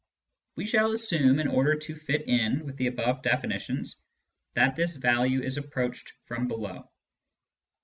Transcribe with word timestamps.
We 0.55 0.65
shall 0.65 0.93
assume, 0.93 1.39
in 1.39 1.47
order 1.47 1.75
to 1.75 1.95
fit 1.95 2.23
in 2.27 2.65
with 2.65 2.75
the 2.77 2.87
above 2.87 3.21
definitions, 3.21 3.97
that 4.55 4.75
this 4.75 4.95
value 4.95 5.43
is 5.43 5.57
approached 5.57 6.13
from 6.25 6.47
below. 6.47 6.89